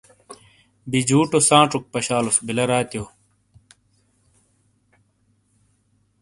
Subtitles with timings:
[0.89, 3.03] بِجُوٹو سانچوک پشالوس بِیلا راتیو۔